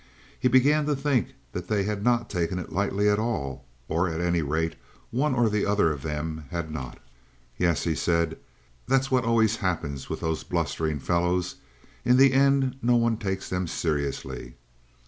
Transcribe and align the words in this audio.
He 0.39 0.47
began 0.47 0.87
to 0.87 0.95
think 0.95 1.35
that 1.51 1.67
they 1.67 1.83
had 1.83 2.03
not 2.03 2.27
taken 2.27 2.57
it 2.57 2.73
lightly 2.73 3.07
at 3.07 3.19
all, 3.19 3.65
or, 3.87 4.09
at 4.09 4.19
any 4.19 4.41
rate, 4.41 4.75
one 5.11 5.35
or 5.35 5.45
other 5.67 5.91
of 5.91 6.01
them 6.01 6.45
had 6.49 6.71
not. 6.71 6.97
"Yes," 7.57 7.83
he 7.83 7.93
said. 7.93 8.39
"That's 8.87 9.11
what 9.11 9.25
always 9.25 9.57
happens 9.57 10.09
with 10.09 10.21
those 10.21 10.43
blustering 10.43 10.97
fellows. 10.97 11.57
In 12.03 12.17
the 12.17 12.33
end 12.33 12.77
no 12.81 12.95
one 12.95 13.15
takes 13.17 13.47
them 13.47 13.67
seriously. 13.67 14.55